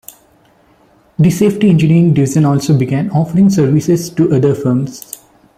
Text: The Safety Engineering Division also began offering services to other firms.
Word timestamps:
The 1.19 1.29
Safety 1.29 1.69
Engineering 1.69 2.15
Division 2.15 2.43
also 2.43 2.75
began 2.75 3.11
offering 3.11 3.51
services 3.51 4.09
to 4.09 4.33
other 4.35 4.55
firms. 4.55 5.19